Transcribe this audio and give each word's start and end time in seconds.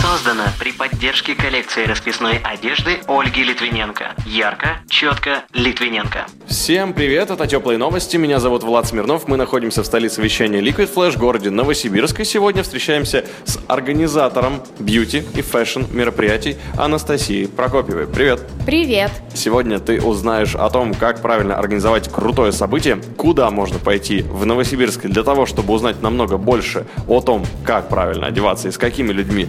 Создано 0.00 0.44
при 0.58 0.72
поддержке 0.72 1.34
коллекции 1.34 1.84
расписной 1.84 2.38
одежды 2.38 3.00
Ольги 3.06 3.44
Литвиненко. 3.44 4.14
Ярко, 4.24 4.78
четко, 4.88 5.44
Литвиненко. 5.52 6.24
Всем 6.48 6.94
привет, 6.94 7.30
это 7.30 7.46
Теплые 7.46 7.78
Новости, 7.78 8.16
меня 8.16 8.40
зовут 8.40 8.62
Влад 8.62 8.86
Смирнов, 8.86 9.28
мы 9.28 9.36
находимся 9.36 9.82
в 9.82 9.86
столице 9.86 10.22
вещания 10.22 10.60
Liquid 10.62 10.92
Flash, 10.92 11.18
городе 11.18 11.50
Новосибирск, 11.50 12.20
и 12.20 12.24
сегодня 12.24 12.62
встречаемся 12.62 13.26
с 13.44 13.58
организатором 13.68 14.62
бьюти 14.78 15.22
и 15.34 15.42
фэшн 15.42 15.82
мероприятий 15.90 16.56
Анастасией 16.78 17.46
Прокопьевой. 17.46 18.06
Привет! 18.06 18.40
Привет! 18.64 19.10
Сегодня 19.34 19.80
ты 19.80 20.00
узнаешь 20.00 20.54
о 20.54 20.70
том, 20.70 20.94
как 20.94 21.20
правильно 21.20 21.56
организовать 21.56 22.10
крутое 22.10 22.52
событие, 22.52 23.00
куда 23.16 23.50
можно 23.50 23.78
пойти 23.78 24.22
в 24.22 24.46
Новосибирске 24.46 25.08
для 25.08 25.22
того, 25.22 25.44
чтобы 25.44 25.74
узнать 25.74 26.00
намного 26.00 26.38
больше 26.38 26.86
о 27.06 27.20
том, 27.20 27.44
как 27.64 27.88
правильно 27.90 28.26
одеваться 28.26 28.68
и 28.68 28.70
с 28.70 28.78
какими 28.78 29.12
людьми 29.12 29.48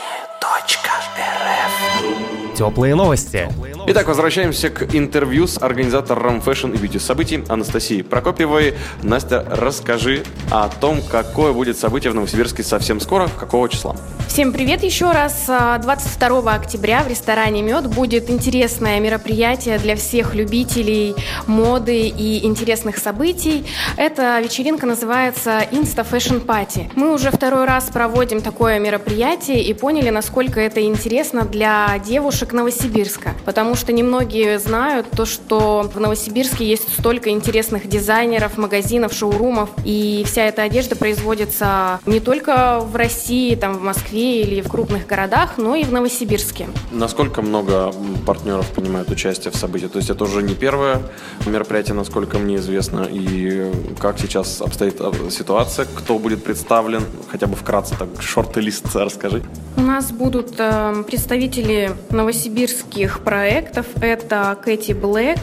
Теплые 2.61 2.93
новости. 2.93 3.49
Итак, 3.87 4.07
возвращаемся 4.07 4.69
к 4.69 4.93
интервью 4.95 5.47
с 5.47 5.57
организатором 5.59 6.41
фэшн 6.41 6.67
и 6.73 6.77
бьюти 6.77 6.99
событий 6.99 7.43
Анастасией 7.49 8.03
Прокопьевой. 8.03 8.75
Настя, 9.01 9.43
расскажи 9.49 10.23
о 10.51 10.69
том, 10.69 11.01
какое 11.01 11.53
будет 11.53 11.79
событие 11.79 12.11
в 12.11 12.15
Новосибирске 12.15 12.61
совсем 12.61 12.99
скоро, 12.99 13.27
какого 13.39 13.67
числа. 13.67 13.95
Всем 14.27 14.53
привет 14.53 14.83
еще 14.83 15.11
раз. 15.11 15.45
А, 15.49 15.77
22 15.79 16.53
октября 16.53 17.03
в 17.03 17.07
ресторане 17.09 17.61
«Мед» 17.63 17.87
будет 17.87 18.29
интересное 18.29 18.99
мероприятие 18.99 19.77
для 19.77 19.97
всех 19.97 20.35
любителей 20.35 21.15
моды 21.47 22.07
и 22.07 22.45
интересных 22.45 22.97
событий. 22.97 23.65
Эта 23.97 24.39
вечеринка 24.39 24.85
называется 24.85 25.65
Insta 25.71 26.05
Fashion 26.09 26.45
Party. 26.45 26.89
Мы 26.95 27.13
уже 27.13 27.29
второй 27.29 27.65
раз 27.65 27.89
проводим 27.91 28.39
такое 28.39 28.79
мероприятие 28.79 29.63
и 29.63 29.73
поняли, 29.73 30.11
насколько 30.11 30.61
это 30.61 30.81
интересно 30.81 31.43
для 31.43 31.99
девушек 32.05 32.50
Новосибирска. 32.53 33.33
Потому 33.45 33.75
что 33.75 33.91
немногие 33.93 34.59
знают 34.59 35.09
то, 35.11 35.25
что 35.25 35.89
в 35.93 35.99
Новосибирске 35.99 36.65
есть 36.65 36.87
столько 36.99 37.29
интересных 37.29 37.87
дизайнеров, 37.87 38.57
магазинов, 38.57 39.13
шоурумов. 39.13 39.69
И 39.85 40.23
вся 40.25 40.45
эта 40.45 40.63
одежда 40.63 40.95
производится 40.95 41.99
не 42.05 42.19
только 42.19 42.79
в 42.79 42.95
России, 42.95 43.55
там, 43.55 43.77
в 43.77 43.81
Москве 43.81 44.41
или 44.41 44.61
в 44.61 44.69
крупных 44.69 45.07
городах, 45.07 45.57
но 45.57 45.75
и 45.75 45.83
в 45.83 45.91
Новосибирске. 45.91 46.67
Насколько 46.91 47.41
много 47.41 47.93
партнеров 48.25 48.67
принимают 48.69 49.09
участие 49.09 49.51
в 49.51 49.55
событии? 49.55 49.87
То 49.87 49.97
есть 49.97 50.09
это 50.09 50.23
уже 50.23 50.41
не 50.43 50.55
первое 50.55 51.01
мероприятие, 51.45 51.95
насколько 51.95 52.37
мне 52.37 52.57
известно, 52.57 53.07
и 53.09 53.71
как 53.99 54.19
сейчас 54.19 54.61
обстоит 54.61 54.95
а, 54.99 55.11
ситуация, 55.29 55.85
кто 55.85 56.19
будет 56.19 56.43
представлен, 56.43 57.03
хотя 57.29 57.47
бы 57.47 57.55
вкратце, 57.55 57.95
так, 57.97 58.09
шорт-лист 58.21 58.85
расскажи. 58.95 59.43
У 59.77 59.81
нас 59.81 60.11
будут 60.11 60.55
э, 60.57 61.03
представители 61.07 61.91
новосибирских 62.31 63.19
проектов. 63.19 63.85
Это 63.99 64.57
Кэти 64.63 64.93
Блэк, 64.93 65.39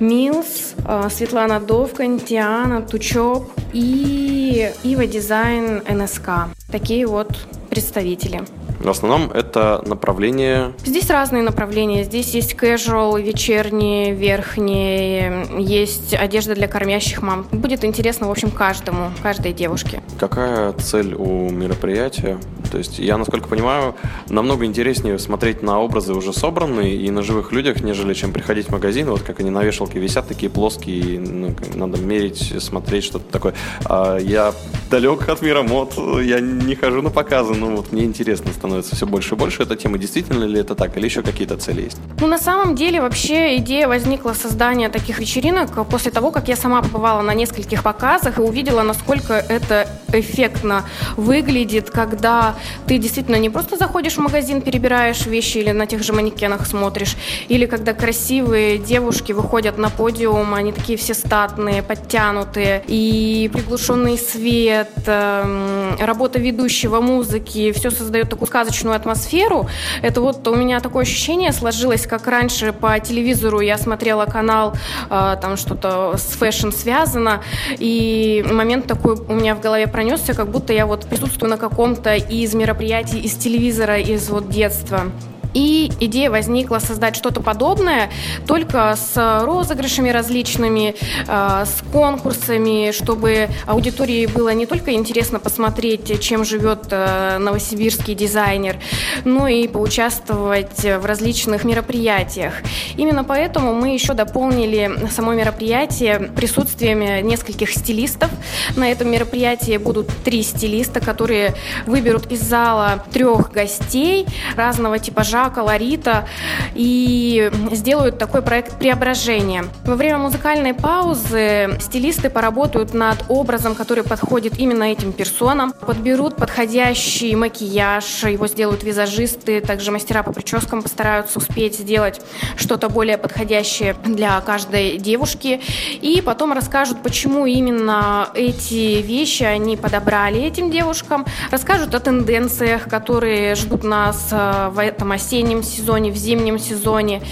Милс, 0.00 0.74
э, 0.84 1.08
Светлана 1.08 1.60
Довкань, 1.60 2.18
Тиана, 2.18 2.82
Тучоп 2.82 3.52
и 3.72 4.72
Ива 4.82 5.06
Дизайн 5.06 5.82
НСК. 5.88 6.48
Такие 6.72 7.06
вот 7.06 7.46
представители. 7.70 8.42
В 8.80 8.90
основном 8.90 9.30
это 9.30 9.82
направление 9.86 10.72
Здесь 10.84 11.08
разные 11.08 11.42
направления. 11.42 12.02
Здесь 12.02 12.34
есть 12.34 12.54
casual, 12.54 13.22
вечерние, 13.22 14.12
верхние, 14.12 15.46
есть 15.58 16.14
одежда 16.14 16.54
для 16.54 16.66
кормящих 16.66 17.22
мам. 17.22 17.46
Будет 17.52 17.84
интересно, 17.84 18.26
в 18.26 18.30
общем, 18.30 18.50
каждому, 18.50 19.10
каждой 19.22 19.52
девушке. 19.52 20.02
Какая 20.18 20.72
цель 20.72 21.14
у 21.14 21.48
мероприятия? 21.50 22.38
То 22.74 22.78
есть 22.78 22.98
я, 22.98 23.16
насколько 23.18 23.46
понимаю, 23.46 23.94
намного 24.28 24.64
интереснее 24.64 25.16
смотреть 25.20 25.62
на 25.62 25.78
образы 25.78 26.12
уже 26.12 26.32
собранные 26.32 26.96
и 26.96 27.08
на 27.08 27.22
живых 27.22 27.52
людях, 27.52 27.82
нежели 27.82 28.14
чем 28.14 28.32
приходить 28.32 28.66
в 28.66 28.72
магазин, 28.72 29.08
вот 29.10 29.22
как 29.22 29.38
они 29.38 29.50
на 29.50 29.62
вешалке 29.62 30.00
висят, 30.00 30.26
такие 30.26 30.50
плоские, 30.50 30.98
и, 30.98 31.18
ну, 31.20 31.54
надо 31.76 31.98
мерить, 31.98 32.52
смотреть, 32.60 33.04
что-то 33.04 33.30
такое. 33.30 33.54
А 33.84 34.18
я 34.18 34.52
далек 34.90 35.28
от 35.28 35.40
мира 35.40 35.62
мод, 35.62 35.94
я 36.20 36.40
не 36.40 36.74
хожу 36.74 37.00
на 37.00 37.10
показы, 37.10 37.54
но 37.54 37.76
вот 37.76 37.92
мне 37.92 38.02
интересно 38.02 38.52
становится 38.52 38.96
все 38.96 39.06
больше 39.06 39.36
и 39.36 39.38
больше 39.38 39.62
эта 39.62 39.76
тема. 39.76 39.96
Действительно 39.96 40.42
ли 40.42 40.58
это 40.58 40.74
так, 40.74 40.96
или 40.96 41.04
еще 41.04 41.22
какие-то 41.22 41.56
цели 41.56 41.82
есть? 41.82 41.98
Ну, 42.18 42.26
на 42.26 42.38
самом 42.38 42.74
деле, 42.74 43.00
вообще 43.00 43.56
идея 43.58 43.86
возникла 43.86 44.32
создания 44.32 44.88
таких 44.88 45.20
вечеринок 45.20 45.86
после 45.86 46.10
того, 46.10 46.32
как 46.32 46.48
я 46.48 46.56
сама 46.56 46.82
побывала 46.82 47.22
на 47.22 47.34
нескольких 47.34 47.84
показах 47.84 48.40
и 48.40 48.42
увидела, 48.42 48.82
насколько 48.82 49.34
это 49.34 49.86
эффектно 50.12 50.84
выглядит, 51.16 51.90
когда 51.90 52.56
ты 52.86 52.98
действительно 52.98 53.36
не 53.36 53.50
просто 53.50 53.76
заходишь 53.76 54.14
в 54.14 54.20
магазин, 54.20 54.60
перебираешь 54.60 55.26
вещи 55.26 55.58
или 55.58 55.70
на 55.70 55.86
тех 55.86 56.02
же 56.02 56.12
манекенах 56.12 56.66
смотришь, 56.66 57.16
или 57.48 57.66
когда 57.66 57.92
красивые 57.92 58.78
девушки 58.78 59.32
выходят 59.32 59.78
на 59.78 59.90
подиум, 59.90 60.54
они 60.54 60.72
такие 60.72 60.98
все 60.98 61.14
статные, 61.14 61.82
подтянутые, 61.82 62.82
и 62.86 63.50
приглушенный 63.52 64.18
свет, 64.18 64.90
эм, 65.06 65.96
работа 65.98 66.38
ведущего, 66.38 67.00
музыки, 67.00 67.72
все 67.72 67.90
создает 67.90 68.30
такую 68.30 68.48
сказочную 68.48 68.96
атмосферу. 68.96 69.68
Это 70.02 70.20
вот 70.20 70.46
у 70.48 70.54
меня 70.54 70.80
такое 70.80 71.02
ощущение 71.02 71.52
сложилось, 71.52 72.06
как 72.06 72.26
раньше 72.26 72.72
по 72.72 72.98
телевизору 73.00 73.60
я 73.60 73.78
смотрела 73.78 74.26
канал, 74.26 74.74
э, 75.10 75.36
там 75.40 75.56
что-то 75.56 76.16
с 76.16 76.36
фэшн 76.36 76.70
связано, 76.70 77.42
и 77.78 78.44
момент 78.50 78.86
такой 78.86 79.16
у 79.16 79.34
меня 79.34 79.54
в 79.54 79.60
голове 79.60 79.86
пронесся, 79.86 80.34
как 80.34 80.48
будто 80.48 80.72
я 80.72 80.86
вот 80.86 81.06
присутствую 81.06 81.50
на 81.50 81.56
каком-то 81.56 82.14
из 82.14 82.53
мероприятий 82.54 83.20
из 83.20 83.34
телевизора, 83.34 83.98
из 83.98 84.30
вот 84.30 84.48
детства. 84.48 85.10
И 85.54 85.90
идея 86.00 86.30
возникла 86.30 86.78
создать 86.80 87.16
что-то 87.16 87.40
подобное, 87.40 88.10
только 88.46 88.96
с 88.96 89.42
розыгрышами 89.44 90.10
различными, 90.10 90.94
э, 91.26 91.64
с 91.64 91.82
конкурсами, 91.92 92.90
чтобы 92.90 93.48
аудитории 93.66 94.26
было 94.26 94.52
не 94.52 94.66
только 94.66 94.92
интересно 94.92 95.38
посмотреть, 95.38 96.20
чем 96.20 96.44
живет 96.44 96.86
э, 96.90 97.38
новосибирский 97.38 98.14
дизайнер, 98.14 98.76
но 99.24 99.46
и 99.46 99.68
поучаствовать 99.68 100.82
в 100.82 101.04
различных 101.04 101.64
мероприятиях. 101.64 102.54
Именно 102.96 103.22
поэтому 103.24 103.74
мы 103.74 103.94
еще 103.94 104.14
дополнили 104.14 105.08
само 105.10 105.34
мероприятие 105.34 106.18
присутствием 106.34 107.26
нескольких 107.26 107.70
стилистов. 107.70 108.30
На 108.76 108.90
этом 108.90 109.10
мероприятии 109.10 109.76
будут 109.76 110.08
три 110.24 110.42
стилиста, 110.42 111.00
которые 111.00 111.54
выберут 111.86 112.32
из 112.32 112.40
зала 112.40 113.04
трех 113.12 113.52
гостей 113.52 114.26
разного 114.56 114.98
типажа, 114.98 115.43
колорита 115.50 116.26
и 116.74 117.50
сделают 117.72 118.18
такой 118.18 118.42
проект 118.42 118.78
преображения. 118.78 119.64
Во 119.84 119.94
время 119.94 120.18
музыкальной 120.18 120.74
паузы 120.74 121.76
стилисты 121.80 122.30
поработают 122.30 122.94
над 122.94 123.24
образом, 123.28 123.74
который 123.74 124.04
подходит 124.04 124.58
именно 124.58 124.84
этим 124.84 125.12
персонам, 125.12 125.72
подберут 125.72 126.36
подходящий 126.36 127.34
макияж, 127.36 128.24
его 128.24 128.46
сделают 128.46 128.82
визажисты, 128.82 129.60
также 129.60 129.90
мастера 129.90 130.22
по 130.22 130.32
прическам 130.32 130.82
постараются 130.82 131.38
успеть 131.38 131.78
сделать 131.78 132.20
что-то 132.56 132.88
более 132.88 133.18
подходящее 133.18 133.94
для 134.04 134.40
каждой 134.40 134.98
девушки, 134.98 135.60
и 136.00 136.22
потом 136.24 136.52
расскажут, 136.52 137.02
почему 137.02 137.46
именно 137.46 138.28
эти 138.34 139.02
вещи 139.02 139.42
они 139.42 139.76
подобрали 139.76 140.40
этим 140.40 140.70
девушкам, 140.70 141.26
расскажут 141.50 141.94
о 141.94 142.00
тенденциях, 142.00 142.88
которые 142.88 143.54
ждут 143.54 143.84
нас 143.84 144.28
э, 144.30 144.68
в 144.70 144.78
этом 144.78 145.12
осеннем 145.34 145.62
сезоне, 145.62 146.10
в 146.12 146.16
зимнем 146.16 146.58
сезоне, 146.58 147.22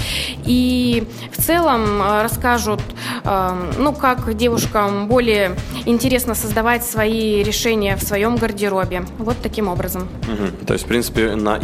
и 0.45 1.05
в 1.31 1.41
целом 1.41 2.03
э, 2.03 2.23
расскажут, 2.23 2.81
э, 3.25 3.73
ну, 3.79 3.93
как 3.93 4.37
девушкам 4.37 5.07
более 5.07 5.57
интересно 5.87 6.35
создавать 6.35 6.85
свои 6.85 7.43
решения 7.43 7.97
в 7.97 8.03
своем 8.03 8.37
гардеробе. 8.37 9.05
Вот 9.19 9.37
таким 9.43 9.69
образом. 9.69 10.09
Мгм. 10.27 10.67
То 10.67 10.73
есть, 10.73 10.85
в 10.85 10.89
принципе, 10.89 11.37
на 11.37 11.59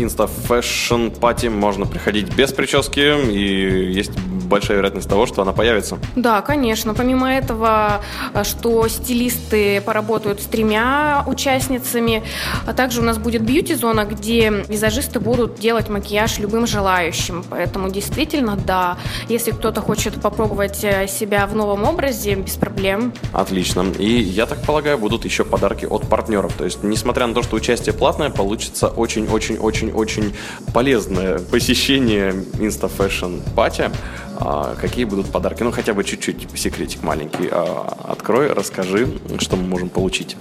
Party 1.19 1.51
можно 1.51 1.87
приходить 1.87 2.35
без 2.35 2.53
прически, 2.53 3.31
и 3.31 3.93
есть 3.93 4.13
большая 4.49 4.79
вероятность 4.79 5.09
того, 5.09 5.27
что 5.27 5.43
она 5.43 5.53
появится. 5.53 5.99
Да, 6.17 6.41
конечно. 6.41 6.95
Помимо 6.95 7.33
этого, 7.33 8.01
э, 8.35 8.45
что 8.45 8.89
стилисты 8.89 9.81
поработают 9.81 10.41
с 10.41 10.47
тремя 10.47 11.25
участницами, 11.27 12.23
а 12.67 12.73
также 12.73 13.01
у 13.01 13.05
нас 13.05 13.19
будет 13.19 13.43
бьюти-зона, 13.43 14.05
где 14.05 14.51
визажисты 14.69 15.21
будут 15.21 15.59
делать 15.61 15.89
макияж 15.89 16.39
любым 16.39 16.67
желающим. 16.67 17.45
Поэтому 17.51 17.91
действительно, 17.91 18.57
да, 18.57 18.97
если 19.29 19.51
кто-то 19.51 19.81
хочет 19.81 20.21
попробовать 20.21 20.83
э, 20.83 21.07
себя 21.07 21.47
в 21.47 21.55
новом 21.55 21.85
образе, 21.85 22.35
без 22.35 22.57
проблем. 22.57 23.13
Отлично. 23.33 23.87
И 23.99 24.21
я 24.21 24.47
так 24.47 24.63
полагаю, 24.63 24.99
будут 24.99 25.25
еще 25.25 25.45
подарки 25.45 25.87
от 25.87 26.09
партнеров. 26.09 26.53
То 26.57 26.65
есть, 26.65 26.83
несмотря 26.83 27.27
на 27.27 27.35
то, 27.35 27.43
что 27.43 27.57
участие 27.57 27.95
платное, 27.95 28.31
получится 28.31 28.89
очень-очень-очень-очень 28.89 30.35
полезное 30.73 31.39
посещение 31.39 32.33
Insta 32.59 32.91
Fashion 32.91 33.41
Party. 33.55 33.91
А, 34.41 34.77
какие 34.77 35.05
будут 35.05 35.31
подарки? 35.31 35.63
Ну, 35.63 35.73
хотя 35.73 35.95
бы 35.95 36.05
чуть-чуть 36.05 36.49
секретик 36.55 37.03
маленький. 37.03 37.49
А, 37.51 37.97
открой, 38.09 38.53
расскажи, 38.53 39.09
что 39.39 39.57
мы 39.57 39.65
можем 39.65 39.89
получить, 39.89 40.37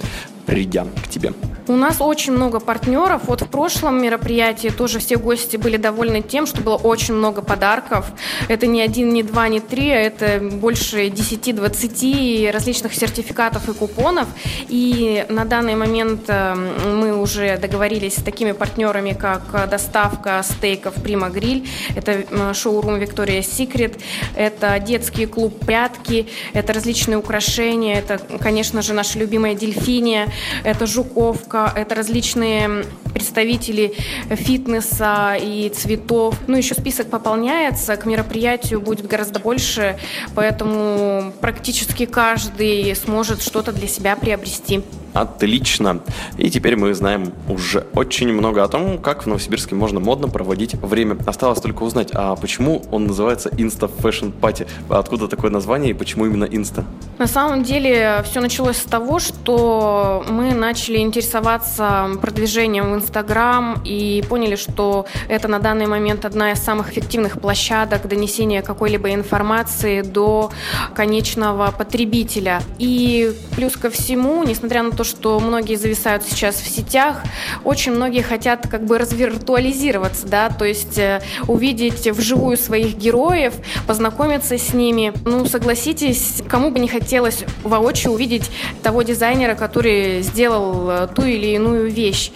придя 0.48 0.88
к 1.04 1.10
тебе. 1.10 1.34
У 1.68 1.76
нас 1.76 1.98
очень 2.00 2.32
много 2.32 2.62
партнеров. 2.62 3.24
Вот 3.26 3.42
в 3.42 3.48
прошлом 3.48 4.02
мероприятии 4.02 4.70
тоже 4.70 5.00
все 5.00 5.18
гости 5.18 5.58
были 5.58 5.76
довольны 5.76 6.22
тем, 6.22 6.48
что 6.48 6.62
было 6.62 6.76
очень 6.76 7.14
много 7.14 7.42
подарков. 7.42 8.06
Это 8.48 8.68
не 8.68 8.82
один, 8.82 9.10
не 9.10 9.22
два, 9.22 9.50
не 9.50 9.60
три, 9.60 9.90
а 9.92 10.00
это 10.00 10.40
больше 10.40 11.08
10-20 11.08 12.52
различных 12.52 12.94
сертификатов 12.94 13.68
и 13.68 13.74
купонов. 13.74 14.28
И 14.70 15.26
на 15.28 15.44
данный 15.44 15.76
момент 15.76 16.22
э, 16.28 16.56
мы 16.56 17.22
уже 17.22 17.58
договорились 17.58 18.16
с 18.16 18.24
такими 18.24 18.54
партнерами, 18.54 19.12
как 19.12 19.68
доставка 19.70 20.42
стейков 20.44 20.94
Прима 21.04 21.30
Гриль, 21.30 21.68
это 21.96 22.54
шоурум 22.54 22.98
Виктория 22.98 23.42
Секрет, 23.42 24.00
это 24.36 24.80
детский 24.80 25.26
клуб 25.26 25.66
Прятки, 25.66 26.28
это 26.54 26.72
различные 26.72 27.18
украшения, 27.18 28.00
это, 28.00 28.20
конечно 28.40 28.82
же, 28.82 28.94
наша 28.94 29.20
любимая 29.20 29.54
дельфиния, 29.54 30.30
это 30.64 30.86
жуковка, 30.86 31.72
это 31.76 31.96
различные 31.96 32.86
представители 33.18 33.94
фитнеса 34.30 35.36
и 35.42 35.70
цветов. 35.70 36.36
Ну, 36.46 36.56
еще 36.56 36.76
список 36.76 37.10
пополняется, 37.10 37.98
к 37.98 38.06
мероприятию 38.06 38.80
будет 38.80 39.08
гораздо 39.08 39.40
больше, 39.40 39.98
поэтому 40.36 41.34
практически 41.42 42.06
каждый 42.06 42.96
сможет 42.96 43.42
что-то 43.42 43.72
для 43.72 43.88
себя 43.88 44.16
приобрести. 44.16 44.84
Отлично. 45.14 46.02
И 46.38 46.52
теперь 46.52 46.76
мы 46.76 46.94
знаем 46.94 47.34
уже 47.50 47.88
очень 47.94 48.32
много 48.32 48.64
о 48.64 48.68
том, 48.68 49.00
как 49.00 49.24
в 49.24 49.26
Новосибирске 49.26 49.74
можно 49.74 50.00
модно 50.00 50.28
проводить 50.28 50.76
время. 50.76 51.18
Осталось 51.26 51.60
только 51.60 51.82
узнать, 51.82 52.10
а 52.14 52.36
почему 52.36 52.84
он 52.92 53.08
называется 53.08 53.50
Insta 53.50 53.90
Fashion 53.90 54.32
Party? 54.40 54.68
Откуда 54.90 55.28
такое 55.28 55.50
название 55.50 55.90
и 55.90 55.94
почему 55.94 56.28
именно 56.28 56.44
Insta? 56.44 56.84
На 57.18 57.26
самом 57.26 57.64
деле 57.64 58.24
все 58.30 58.42
началось 58.42 58.78
с 58.78 58.84
того, 58.84 59.18
что 59.18 60.24
мы 60.30 60.54
начали 60.54 61.00
интересоваться 61.00 62.10
продвижением 62.22 63.00
в 63.00 63.07
Инстаграм 63.08 63.82
и 63.86 64.22
поняли, 64.28 64.58
что 64.58 65.06
это 65.30 65.48
на 65.48 65.60
данный 65.60 65.88
момент 65.88 66.26
одна 66.26 66.52
из 66.52 66.60
самых 66.60 66.92
эффективных 66.92 67.40
площадок 67.40 68.06
донесения 68.06 68.62
какой-либо 68.62 69.14
информации 69.14 70.02
до 70.02 70.52
конечного 70.94 71.72
потребителя. 71.72 72.62
И 72.80 73.34
плюс 73.56 73.78
ко 73.78 73.90
всему, 73.90 74.44
несмотря 74.44 74.84
на 74.84 74.92
то, 74.92 75.06
что 75.06 75.40
многие 75.40 75.76
зависают 75.76 76.24
сейчас 76.24 76.56
в 76.56 76.68
сетях, 76.68 77.22
очень 77.64 77.94
многие 77.94 78.22
хотят 78.24 78.68
как 78.68 78.84
бы 78.84 78.98
развиртуализироваться, 78.98 80.28
да, 80.28 80.50
то 80.50 80.66
есть 80.66 80.98
э, 80.98 81.22
увидеть 81.48 82.08
вживую 82.08 82.58
своих 82.58 82.98
героев, 82.98 83.54
познакомиться 83.88 84.58
с 84.58 84.74
ними. 84.74 85.14
Ну, 85.24 85.46
согласитесь, 85.46 86.44
кому 86.50 86.72
бы 86.72 86.80
не 86.80 86.90
хотелось 86.90 87.46
воочию 87.64 88.12
увидеть 88.12 88.52
того 88.84 89.04
дизайнера, 89.04 89.56
который 89.56 90.22
сделал 90.24 90.90
э, 90.90 91.08
ту 91.16 91.24
или 91.24 91.48
иную 91.56 91.90
вещь. 91.90 92.32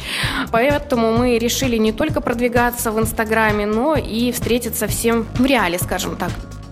Поэтому 0.51 1.13
мы 1.13 1.37
решили 1.37 1.77
не 1.77 1.91
только 1.91 2.21
продвигаться 2.21 2.91
в 2.91 2.99
Инстаграме, 2.99 3.65
но 3.65 3.95
и 3.95 4.31
встретиться 4.31 4.87
всем 4.87 5.25
в 5.35 5.45
реале, 5.45 5.79
скажем 5.79 6.15
так. 6.15 6.31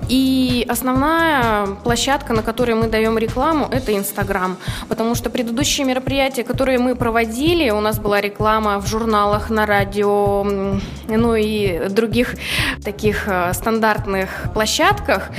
И 0.10 0.66
основная 0.68 1.68
площадка, 1.84 2.34
на 2.34 2.42
которой 2.42 2.74
мы 2.74 2.88
даем 2.88 3.18
рекламу, 3.20 3.68
это 3.72 3.96
Инстаграм. 3.96 4.58
Потому 4.88 5.14
что 5.14 5.30
предыдущие 5.30 5.86
мероприятия, 5.86 6.44
которые 6.44 6.80
мы 6.80 6.96
проводили, 6.96 7.70
у 7.70 7.80
нас 7.80 8.00
была 8.00 8.20
реклама 8.20 8.80
в 8.80 8.88
журналах, 8.88 9.52
на 9.52 9.68
радио, 9.68 10.44
ну 11.08 11.36
и 11.36 11.90
других 11.90 12.36
таких 12.84 13.28
э, 13.28 13.54
стандартных 13.54 14.30
площадках. 14.54 15.30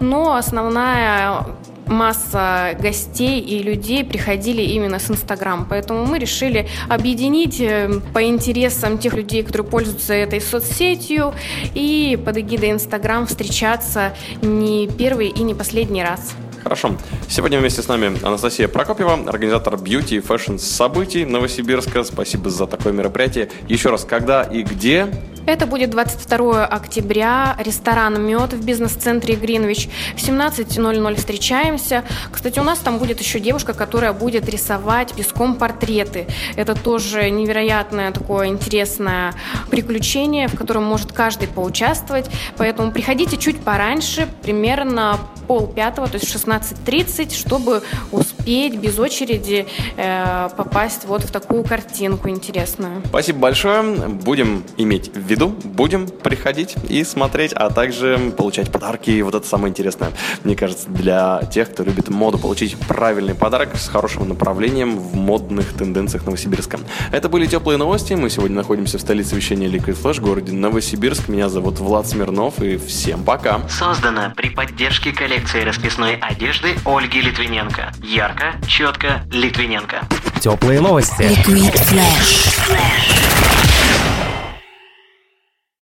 Но 0.00 0.34
основная 0.34 1.46
масса 1.86 2.76
гостей 2.80 3.40
и 3.40 3.62
людей 3.62 4.04
приходили 4.04 4.62
именно 4.62 4.98
с 4.98 5.10
Инстаграм. 5.10 5.66
Поэтому 5.68 6.04
мы 6.06 6.18
решили 6.18 6.68
объединить 6.88 7.60
э, 7.60 8.00
по 8.12 8.22
интересам 8.24 8.98
тех 8.98 9.14
людей, 9.14 9.42
которые 9.42 9.68
пользуются 9.68 10.14
этой 10.14 10.40
соцсетью, 10.40 11.34
и 11.74 12.18
под 12.24 12.38
эгидой 12.38 12.72
Инстаграм 12.72 13.26
встречаться 13.26 14.14
не 14.42 14.88
первый 14.88 15.28
и 15.28 15.42
не 15.42 15.54
последний 15.54 16.02
раз. 16.02 16.34
Хорошо. 16.62 16.96
Сегодня 17.28 17.60
вместе 17.60 17.80
с 17.80 17.86
нами 17.86 18.18
Анастасия 18.26 18.66
Прокопьева, 18.66 19.12
организатор 19.28 19.76
бьюти 19.76 20.16
и 20.16 20.20
фэшн 20.20 20.56
событий 20.56 21.24
Новосибирска. 21.24 22.02
Спасибо 22.02 22.50
за 22.50 22.66
такое 22.66 22.92
мероприятие. 22.92 23.50
Еще 23.68 23.90
раз, 23.90 24.04
когда 24.04 24.42
и 24.42 24.64
где 24.64 25.06
это 25.46 25.66
будет 25.66 25.90
22 25.90 26.66
октября, 26.66 27.56
ресторан 27.58 28.20
«Мед» 28.22 28.52
в 28.52 28.64
бизнес-центре 28.64 29.36
Гринвич. 29.36 29.88
В 30.16 30.18
17.00 30.18 31.14
встречаемся. 31.14 32.04
Кстати, 32.30 32.58
у 32.58 32.64
нас 32.64 32.80
там 32.80 32.98
будет 32.98 33.20
еще 33.20 33.40
девушка, 33.40 33.72
которая 33.72 34.12
будет 34.12 34.48
рисовать 34.48 35.14
песком 35.14 35.54
портреты. 35.54 36.26
Это 36.56 36.74
тоже 36.74 37.30
невероятное 37.30 38.12
такое 38.12 38.48
интересное 38.48 39.34
приключение, 39.70 40.48
в 40.48 40.56
котором 40.56 40.84
может 40.84 41.12
каждый 41.12 41.48
поучаствовать. 41.48 42.28
Поэтому 42.56 42.90
приходите 42.90 43.36
чуть 43.36 43.60
пораньше, 43.60 44.28
примерно 44.42 45.18
пол 45.46 45.66
пятого, 45.66 46.08
то 46.08 46.18
есть 46.18 46.28
в 46.28 46.36
16.30, 46.36 47.34
чтобы 47.34 47.82
успеть 48.12 48.76
без 48.76 48.98
очереди 48.98 49.66
э, 49.96 50.48
попасть 50.56 51.04
вот 51.06 51.22
в 51.22 51.30
такую 51.30 51.64
картинку 51.64 52.28
интересную. 52.28 53.02
Спасибо 53.06 53.38
большое. 53.38 53.82
Будем 53.82 54.64
иметь 54.76 55.12
в 55.14 55.18
виду. 55.18 55.48
Будем 55.48 56.08
приходить 56.08 56.74
и 56.88 57.04
смотреть, 57.04 57.52
а 57.52 57.70
также 57.70 58.32
получать 58.36 58.70
подарки. 58.70 59.10
И 59.10 59.22
вот 59.22 59.34
это 59.34 59.46
самое 59.46 59.70
интересное, 59.70 60.10
мне 60.44 60.56
кажется, 60.56 60.88
для 60.88 61.42
тех, 61.52 61.72
кто 61.72 61.82
любит 61.82 62.08
моду, 62.08 62.38
получить 62.38 62.76
правильный 62.76 63.34
подарок 63.34 63.76
с 63.76 63.88
хорошим 63.88 64.28
направлением 64.28 64.98
в 64.98 65.14
модных 65.14 65.72
тенденциях 65.72 66.24
Новосибирска. 66.26 66.78
Это 67.12 67.28
были 67.28 67.46
теплые 67.46 67.78
новости. 67.78 68.14
Мы 68.14 68.30
сегодня 68.30 68.56
находимся 68.56 68.98
в 68.98 69.00
столице 69.00 69.36
вещания 69.36 69.68
Liquid 69.68 70.00
Flash, 70.00 70.20
городе 70.20 70.52
Новосибирск. 70.52 71.28
Меня 71.28 71.48
зовут 71.48 71.78
Влад 71.78 72.06
Смирнов, 72.06 72.60
и 72.60 72.76
всем 72.76 73.24
пока. 73.24 73.60
Создано 73.68 74.32
при 74.36 74.50
поддержке 74.50 75.12
коллекции 75.36 75.64
расписной 75.64 76.14
одежды 76.16 76.76
Ольги 76.86 77.20
Литвиненко. 77.20 77.92
Ярко, 78.02 78.54
четко, 78.66 79.22
Литвиненко. 79.30 80.06
Теплые 80.40 80.80
новости. 80.80 81.20
Liquid 81.20 81.74
Flash. 81.74 82.56
Flash. 82.66 83.35